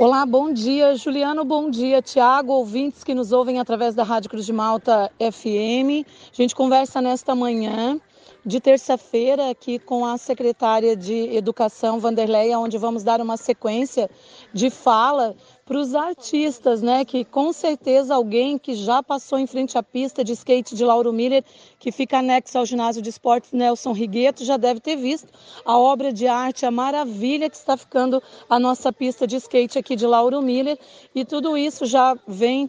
[0.00, 4.46] Olá, bom dia, Juliano, bom dia, Tiago, ouvintes que nos ouvem através da Rádio Cruz
[4.46, 6.08] de Malta FM.
[6.32, 8.00] A gente conversa nesta manhã
[8.42, 14.08] de terça-feira aqui com a secretária de Educação, Vanderleia, onde vamos dar uma sequência
[14.54, 15.36] de fala
[15.70, 17.04] para os artistas, né?
[17.04, 21.12] Que com certeza alguém que já passou em frente à pista de skate de Lauro
[21.12, 21.44] Miller,
[21.78, 25.28] que fica anexo ao ginásio de esportes Nelson Rigueto, já deve ter visto
[25.64, 29.94] a obra de arte, a maravilha que está ficando a nossa pista de skate aqui
[29.94, 30.76] de Lauro Miller.
[31.14, 32.68] E tudo isso já vem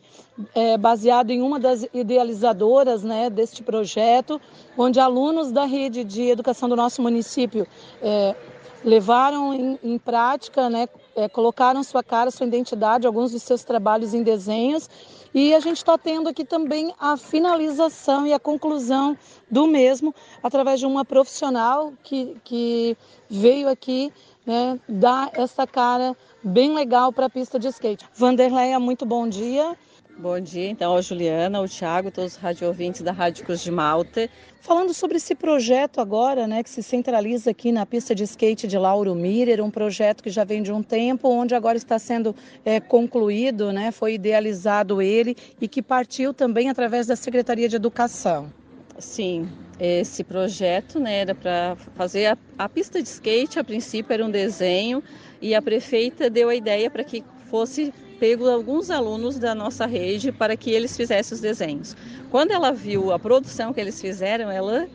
[0.53, 4.39] é, baseado em uma das idealizadoras né, deste projeto,
[4.77, 7.65] onde alunos da rede de educação do nosso município
[7.99, 8.35] é,
[8.83, 14.13] levaram em, em prática, né, é, colocaram sua cara, sua identidade, alguns dos seus trabalhos
[14.13, 14.89] em desenhos.
[15.33, 19.17] E a gente está tendo aqui também a finalização e a conclusão
[19.49, 22.97] do mesmo através de uma profissional que, que
[23.29, 24.11] veio aqui
[24.45, 28.05] né, dar essa cara bem legal para a pista de skate.
[28.13, 29.77] Vanderleia, muito bom dia.
[30.17, 33.71] Bom dia, então, a Juliana, o Thiago, todos os rádio ouvintes da Rádio Cruz de
[33.71, 34.29] Malta.
[34.59, 38.77] Falando sobre esse projeto agora, né, que se centraliza aqui na pista de skate de
[38.77, 42.79] Lauro Mirer, um projeto que já vem de um tempo, onde agora está sendo é,
[42.79, 48.53] concluído, né, foi idealizado ele e que partiu também através da Secretaria de Educação.
[48.99, 49.49] Sim,
[49.79, 54.29] esse projeto né, era para fazer a, a pista de skate, a princípio era um
[54.29, 55.01] desenho,
[55.41, 57.91] e a prefeita deu a ideia para que fosse
[58.21, 61.97] pego alguns alunos da nossa rede para que eles fizessem os desenhos.
[62.29, 64.87] Quando ela viu a produção que eles fizeram, ela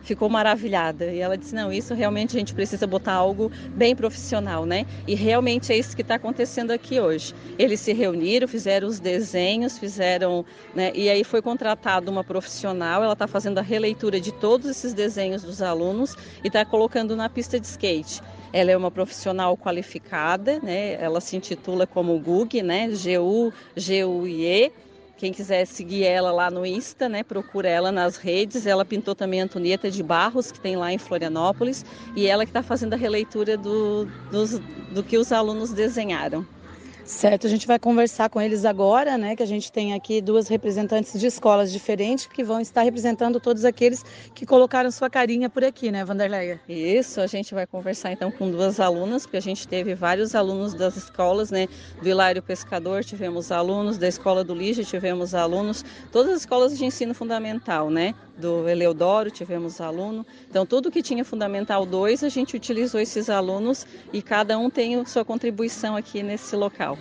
[0.00, 1.04] ficou maravilhada.
[1.12, 4.86] E ela disse não isso realmente a gente precisa botar algo bem profissional né?
[5.06, 7.34] E realmente é isso que está acontecendo aqui hoje.
[7.58, 10.42] Eles se reuniram fizeram os desenhos fizeram
[10.74, 13.04] né e aí foi contratado uma profissional.
[13.04, 17.28] Ela está fazendo a releitura de todos esses desenhos dos alunos e está colocando na
[17.28, 20.94] pista de skate ela é uma profissional qualificada, né?
[21.02, 22.90] Ela se intitula como GUG, né?
[22.90, 24.72] G-U-G-U-I-E.
[25.16, 27.22] Quem quiser seguir ela lá no Insta, né?
[27.22, 28.66] Procura ela nas redes.
[28.66, 31.84] Ela pintou também a Antonieta de Barros, que tem lá em Florianópolis.
[32.16, 34.58] E ela que está fazendo a releitura do, dos,
[34.90, 36.44] do que os alunos desenharam.
[37.04, 39.34] Certo, a gente vai conversar com eles agora, né?
[39.34, 43.64] Que a gente tem aqui duas representantes de escolas diferentes que vão estar representando todos
[43.64, 46.60] aqueles que colocaram sua carinha por aqui, né, Vanderleia?
[46.68, 50.74] Isso, a gente vai conversar então com duas alunas, porque a gente teve vários alunos
[50.74, 51.66] das escolas, né?
[52.00, 56.84] Do Hilário Pescador tivemos alunos, da Escola do Lígia tivemos alunos, todas as escolas de
[56.84, 58.14] ensino fundamental, né?
[58.36, 60.26] Do Eleodoro tivemos aluno.
[60.48, 65.04] Então, tudo que tinha Fundamental 2, a gente utilizou esses alunos e cada um tem
[65.04, 66.96] sua contribuição aqui nesse local.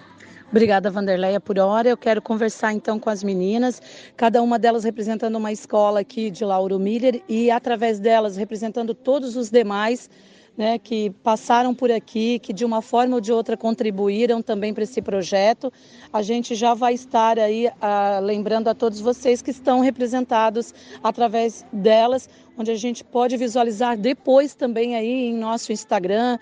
[0.52, 1.88] Obrigada, Vanderleia, por hora.
[1.88, 3.82] Eu quero conversar então com as meninas,
[4.18, 9.38] cada uma delas representando uma escola aqui de Lauro Miller e através delas representando todos
[9.38, 10.10] os demais
[10.58, 14.84] né, que passaram por aqui, que de uma forma ou de outra contribuíram também para
[14.84, 15.72] esse projeto.
[16.12, 21.66] A gente já vai estar aí ah, lembrando a todos vocês que estão representados através
[21.72, 26.38] delas, onde a gente pode visualizar depois também aí em nosso Instagram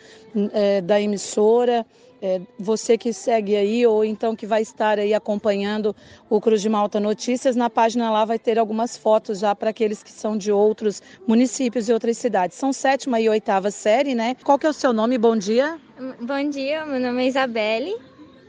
[0.53, 1.85] é, da emissora
[2.21, 5.95] é, você que segue aí ou então que vai estar aí acompanhando
[6.29, 10.03] o Cruz de Malta Notícias, na página lá vai ter algumas fotos já para aqueles
[10.03, 12.57] que são de outros municípios e outras cidades.
[12.57, 14.35] São sétima e oitava série, né?
[14.43, 15.17] Qual que é o seu nome?
[15.17, 15.79] Bom dia.
[16.21, 17.95] Bom dia, meu nome é Isabelle.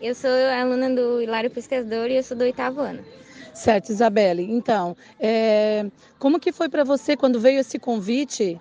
[0.01, 3.05] Eu sou aluna do Hilário Pescador e eu sou do oitavo ano.
[3.53, 4.43] Certo, Isabelle.
[4.43, 5.87] Então, é,
[6.19, 8.59] como que foi para você quando veio esse convite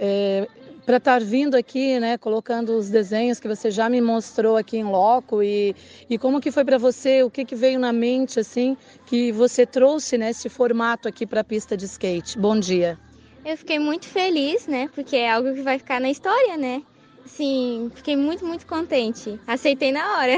[0.00, 0.48] é,
[0.88, 4.84] para estar vindo aqui, né, colocando os desenhos que você já me mostrou aqui em
[4.84, 5.76] loco e,
[6.08, 9.66] e como que foi para você, o que que veio na mente assim que você
[9.66, 12.38] trouxe nesse formato aqui para a pista de skate.
[12.38, 12.98] Bom dia.
[13.44, 16.82] Eu fiquei muito feliz, né, porque é algo que vai ficar na história, né?
[17.26, 19.38] Sim, fiquei muito muito contente.
[19.46, 20.32] Aceitei na hora.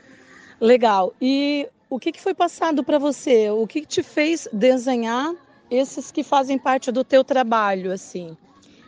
[0.58, 1.12] Legal.
[1.20, 3.50] E o que que foi passado para você?
[3.50, 5.34] O que, que te fez desenhar
[5.70, 8.34] esses que fazem parte do teu trabalho assim?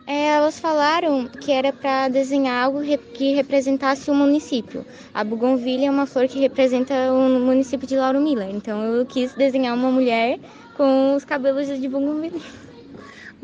[0.07, 2.81] É, elas falaram que era para desenhar algo
[3.15, 4.85] que representasse o município.
[5.15, 8.51] A bugonvilha é uma flor que representa o município de Lauro Miller.
[8.51, 10.39] Então eu quis desenhar uma mulher
[10.77, 12.41] com os cabelos de bugonvilha.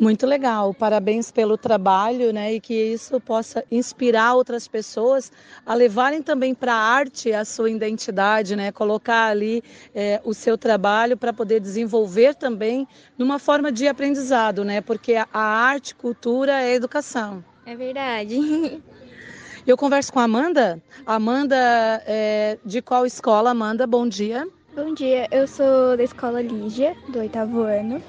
[0.00, 2.55] Muito legal, parabéns pelo trabalho, né?
[2.55, 5.31] E que isso possa inspirar outras pessoas
[5.67, 8.73] a levarem também para a arte a sua identidade, né?
[8.73, 9.62] Colocar ali
[9.94, 12.88] é, o seu trabalho para poder desenvolver também
[13.19, 14.81] numa forma de aprendizado, né?
[14.81, 17.44] Porque a, arte, cultura é educação.
[17.67, 18.38] É verdade.
[19.67, 20.82] Eu converso com a Amanda.
[21.05, 21.56] Amanda,
[22.06, 23.87] é, de qual escola, Amanda?
[23.87, 24.49] Bom dia.
[24.75, 28.02] Bom dia, eu sou da escola Lígia, do oitavo ano.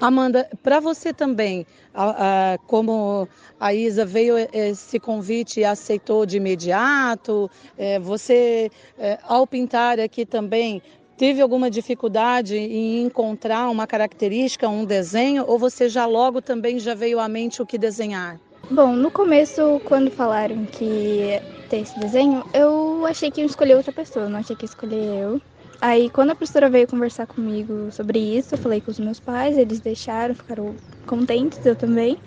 [0.00, 3.28] Amanda, para você também, a, a, como
[3.58, 10.24] a Isa veio esse convite e aceitou de imediato, é, você, é, ao pintar aqui
[10.24, 10.82] também,
[11.16, 16.94] teve alguma dificuldade em encontrar uma característica, um desenho, ou você já logo também já
[16.94, 18.38] veio à mente o que desenhar?
[18.70, 23.92] Bom, no começo, quando falaram que ter esse desenho, eu achei que ia escolher outra
[23.92, 25.40] pessoa, não achei que ia escolher eu.
[25.80, 29.56] Aí, quando a professora veio conversar comigo sobre isso, eu falei com os meus pais,
[29.56, 30.74] eles deixaram, ficaram
[31.06, 32.18] contentes, eu também.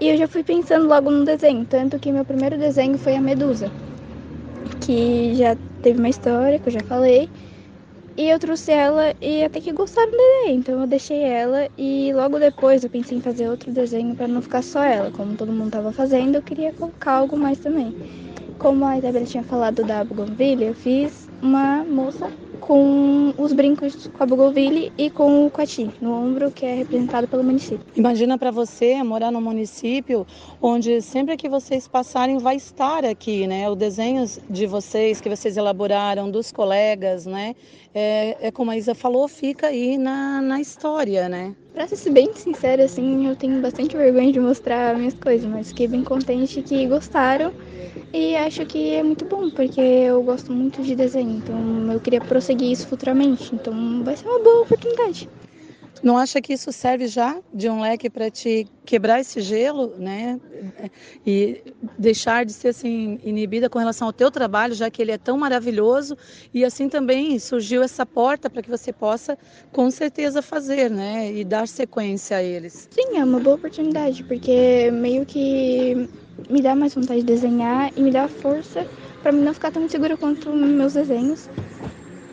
[0.00, 3.20] E eu já fui pensando logo no desenho, tanto que meu primeiro desenho foi a
[3.20, 3.70] Medusa,
[4.80, 7.28] que já teve uma história, que eu já falei.
[8.16, 12.12] E eu trouxe ela e até que gostaram do desenho, então eu deixei ela e
[12.14, 15.52] logo depois eu pensei em fazer outro desenho para não ficar só ela, como todo
[15.52, 17.94] mundo estava fazendo, eu queria colocar algo mais também.
[18.58, 24.22] Como a Isabela tinha falado da Bougainville, eu fiz uma moça com os brincos com
[24.22, 27.80] a Bougainville e com o Coati no ombro, que é representado pelo município.
[27.96, 30.26] Imagina para você morar num município
[30.60, 33.68] onde sempre que vocês passarem vai estar aqui, né?
[33.68, 37.56] O desenho de vocês que vocês elaboraram, dos colegas, né?
[37.94, 41.54] É, é como a Isa falou, fica aí na, na história, né?
[41.72, 45.86] Pra ser bem sincera, assim, eu tenho bastante vergonha de mostrar minhas coisas, mas fiquei
[45.88, 47.54] bem contente que gostaram
[48.12, 52.20] e acho que é muito bom, porque eu gosto muito de desenho, então eu queria
[52.20, 53.54] prosseguir isso futuramente.
[53.54, 55.28] Então vai ser uma boa oportunidade.
[56.02, 60.40] Não acha que isso serve já de um leque para te quebrar esse gelo, né?
[61.26, 61.62] E
[61.98, 65.36] deixar de ser assim inibida com relação ao teu trabalho, já que ele é tão
[65.38, 66.16] maravilhoso
[66.54, 69.36] e assim também surgiu essa porta para que você possa
[69.72, 71.32] com certeza fazer, né?
[71.32, 72.88] E dar sequência a eles.
[72.90, 76.08] Sim, é uma boa oportunidade, porque meio que
[76.48, 78.86] me dá mais vontade de desenhar e me dá força
[79.22, 81.48] para não ficar tão insegura quanto meus desenhos.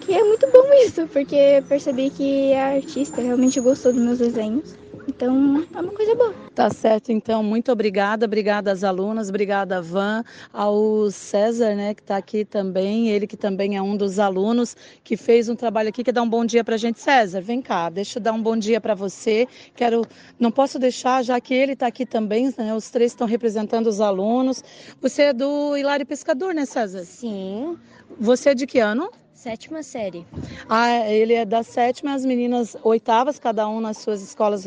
[0.07, 4.73] Que é muito bom isso, porque percebi que a artista realmente gostou dos meus desenhos.
[5.05, 6.33] Então, é uma coisa boa.
[6.55, 7.43] Tá certo, então.
[7.43, 8.25] Muito obrigada.
[8.25, 10.23] Obrigada às alunas, obrigada, Van,
[10.53, 13.09] ao César, né, que está aqui também.
[13.09, 16.05] Ele que também é um dos alunos que fez um trabalho aqui.
[16.05, 17.01] Quer dar um bom dia para a gente?
[17.01, 19.45] César, vem cá, deixa eu dar um bom dia para você.
[19.75, 20.03] Quero,
[20.39, 23.99] não posso deixar, já que ele está aqui também, né, os três estão representando os
[23.99, 24.63] alunos.
[25.01, 27.03] Você é do Hilário Pescador, né, César?
[27.03, 27.77] Sim.
[28.17, 29.11] Você é de que ano?
[29.37, 30.25] Sétima série.
[30.67, 34.65] Ah, ele é da sétima, as meninas oitavas, cada um nas suas escolas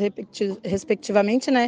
[0.63, 1.67] respectivamente, né?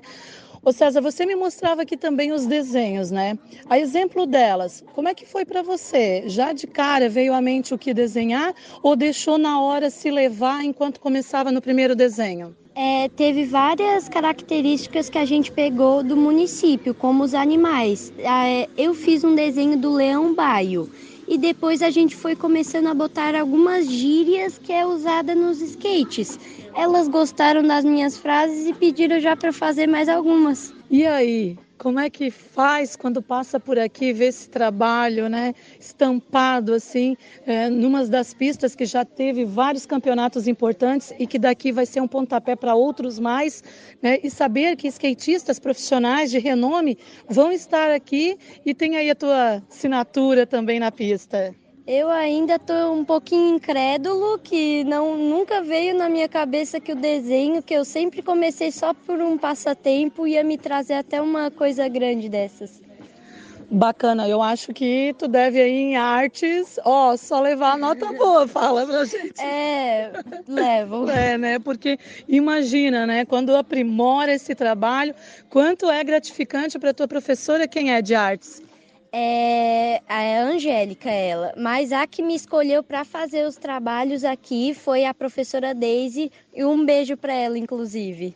[0.63, 3.37] Ô César, você me mostrava aqui também os desenhos, né?
[3.69, 6.23] A exemplo delas, como é que foi para você?
[6.27, 10.63] Já de cara veio à mente o que desenhar ou deixou na hora se levar
[10.63, 12.55] enquanto começava no primeiro desenho?
[12.73, 18.13] É, teve várias características que a gente pegou do município, como os animais.
[18.17, 20.89] É, eu fiz um desenho do leão baio
[21.33, 26.39] e depois a gente foi começando a botar algumas gírias que é usada nos skates.
[26.75, 30.71] Elas gostaram das minhas frases e pediram já para fazer mais algumas.
[30.91, 36.73] E aí, como é que faz quando passa por aqui vê esse trabalho, né, estampado
[36.73, 41.85] assim, é, numa das pistas que já teve vários campeonatos importantes e que daqui vai
[41.85, 43.61] ser um pontapé para outros mais,
[44.01, 46.97] né, e saber que skatistas profissionais de renome
[47.27, 51.53] vão estar aqui e tem aí a tua assinatura também na pista.
[51.85, 56.95] Eu ainda estou um pouquinho incrédulo, que não nunca veio na minha cabeça que o
[56.95, 61.85] desenho, que eu sempre comecei só por um passatempo, ia me trazer até uma coisa
[61.89, 62.81] grande dessas.
[63.69, 68.47] Bacana, eu acho que tu deve aí em artes, ó, só levar a nota boa,
[68.47, 69.41] fala pra gente.
[69.41, 70.13] É,
[70.47, 71.05] levo.
[71.11, 71.59] É, né?
[71.59, 71.97] Porque
[72.29, 75.13] imagina, né, quando aprimora esse trabalho,
[75.49, 78.61] quanto é gratificante para tua professora quem é de artes
[79.15, 81.53] é a Angélica, ela.
[81.55, 86.31] Mas a que me escolheu para fazer os trabalhos aqui foi a professora Daisy.
[86.51, 88.35] E um beijo para ela, inclusive.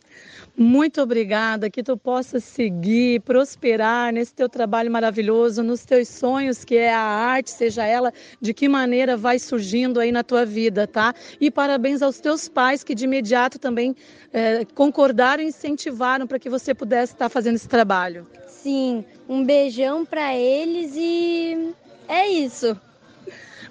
[0.55, 6.75] Muito obrigada, que tu possa seguir, prosperar nesse teu trabalho maravilhoso, nos teus sonhos, que
[6.75, 11.13] é a arte, seja ela de que maneira vai surgindo aí na tua vida, tá?
[11.39, 13.95] E parabéns aos teus pais que de imediato também
[14.33, 18.25] é, concordaram e incentivaram para que você pudesse estar fazendo esse trabalho.
[18.47, 20.35] Sim, um beijão para
[20.67, 21.73] eles e
[22.07, 22.77] é isso.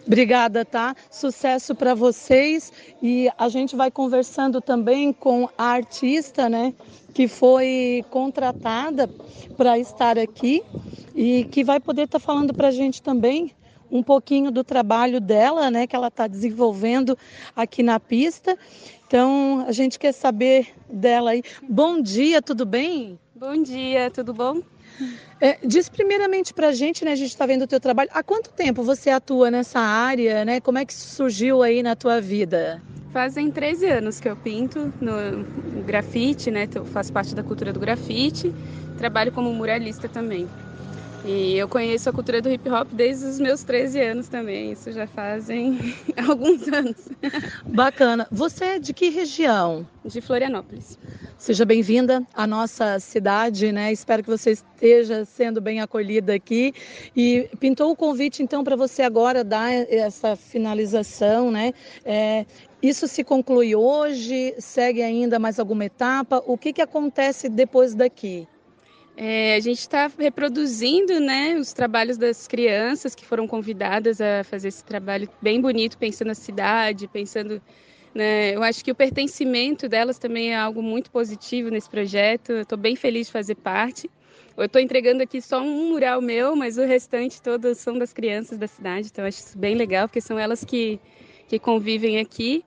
[0.07, 0.95] Obrigada, tá?
[1.11, 2.73] Sucesso para vocês
[3.03, 6.73] e a gente vai conversando também com a artista, né,
[7.13, 9.11] que foi contratada
[9.57, 10.63] para estar aqui
[11.15, 13.53] e que vai poder estar tá falando para a gente também
[13.91, 17.19] um pouquinho do trabalho dela, né, que ela está desenvolvendo
[17.55, 18.57] aqui na pista.
[19.07, 21.43] Então a gente quer saber dela aí.
[21.69, 23.19] Bom dia, tudo bem?
[23.35, 24.63] Bom dia, tudo bom?
[25.41, 27.13] É, diz primeiramente para a gente, né?
[27.13, 28.09] A gente está vendo o teu trabalho.
[28.13, 30.61] Há quanto tempo você atua nessa área, né?
[30.61, 32.83] Como é que surgiu aí na tua vida?
[33.17, 36.69] fazem 13 anos que eu pinto no grafite, né?
[36.75, 38.53] Eu faço parte da cultura do grafite,
[38.95, 40.47] trabalho como muralista também.
[41.27, 44.93] E eu conheço a cultura do hip hop desde os meus 13 anos também, isso
[44.93, 45.77] já fazem
[46.29, 47.09] alguns anos.
[47.65, 48.29] Bacana.
[48.31, 49.85] Você é de que região?
[50.05, 50.97] De Florianópolis.
[51.37, 53.91] Seja bem-vinda à nossa cidade, né?
[53.91, 56.73] Espero que você esteja sendo bem acolhida aqui.
[57.17, 61.73] E pintou o convite, então, para você agora dar essa finalização, né?
[62.05, 62.47] É,
[62.81, 64.55] isso se conclui hoje?
[64.61, 66.41] Segue ainda mais alguma etapa?
[66.47, 68.47] O que, que acontece depois daqui?
[69.17, 74.69] É, a gente está reproduzindo né, os trabalhos das crianças que foram convidadas a fazer
[74.69, 77.63] esse trabalho bem bonito, pensando na cidade, pensando.
[78.15, 82.53] Né, eu acho que o pertencimento delas também é algo muito positivo nesse projeto.
[82.53, 84.11] Estou bem feliz de fazer parte.
[84.57, 88.57] Eu estou entregando aqui só um mural meu, mas o restante todos são das crianças
[88.57, 90.99] da cidade, então eu acho isso bem legal, porque são elas que,
[91.49, 92.65] que convivem aqui.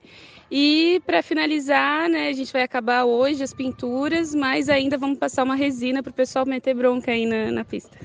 [0.50, 5.44] E para finalizar, né, a gente vai acabar hoje as pinturas, mas ainda vamos passar
[5.44, 7.96] uma resina para o pessoal meter bronca aí na, na pista.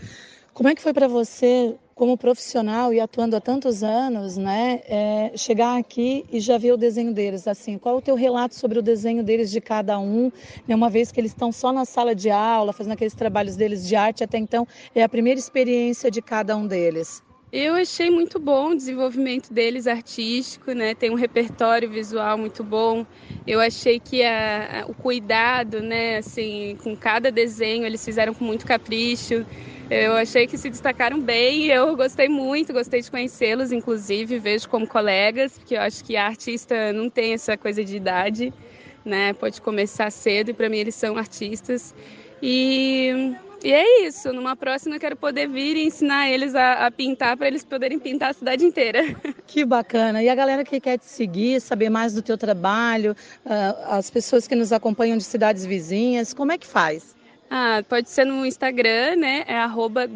[0.53, 5.31] Como é que foi para você, como profissional e atuando há tantos anos, né, é,
[5.35, 7.47] chegar aqui e já ver o desenho deles?
[7.47, 10.31] Assim, qual o teu relato sobre o desenho deles de cada um?
[10.67, 13.87] Né, uma vez que eles estão só na sala de aula, fazendo aqueles trabalhos deles
[13.87, 17.24] de arte, até então é a primeira experiência de cada um deles.
[17.51, 20.93] Eu achei muito bom o desenvolvimento deles artístico, né?
[20.93, 23.05] Tem um repertório visual muito bom.
[23.47, 28.43] Eu achei que a, a, o cuidado, né, assim, com cada desenho eles fizeram com
[28.43, 29.45] muito capricho.
[29.89, 31.67] Eu achei que se destacaram bem.
[31.67, 36.25] Eu gostei muito, gostei de conhecê-los, inclusive vejo como colegas, porque eu acho que a
[36.25, 38.53] artista não tem essa coisa de idade,
[39.05, 39.33] né?
[39.33, 41.93] Pode começar cedo e para mim eles são artistas.
[42.41, 44.31] E e é isso.
[44.31, 47.97] Numa próxima eu quero poder vir e ensinar eles a, a pintar para eles poderem
[47.97, 49.03] pintar a cidade inteira.
[49.47, 50.21] Que bacana.
[50.21, 53.15] E a galera que quer te seguir, saber mais do teu trabalho,
[53.45, 57.15] uh, as pessoas que nos acompanham de cidades vizinhas, como é que faz?
[57.49, 59.45] Ah, pode ser no Instagram, né?
[59.47, 60.09] É arroba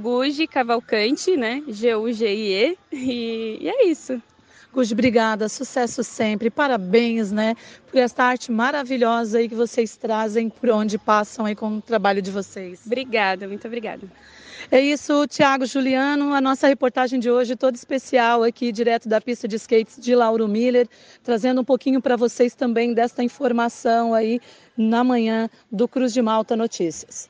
[0.51, 1.63] Cavalcante, né?
[1.67, 2.77] G-U-G-I-E.
[2.91, 4.21] E, e é isso.
[4.71, 7.55] Gus, obrigada, sucesso sempre, parabéns, né,
[7.89, 12.21] por esta arte maravilhosa aí que vocês trazem por onde passam aí com o trabalho
[12.21, 12.81] de vocês.
[12.85, 14.07] Obrigada, muito obrigada.
[14.69, 19.47] É isso, Tiago Juliano, a nossa reportagem de hoje toda especial aqui direto da pista
[19.47, 20.87] de skates de Lauro Miller,
[21.23, 24.39] trazendo um pouquinho para vocês também desta informação aí
[24.77, 27.27] na manhã do Cruz de Malta Notícias.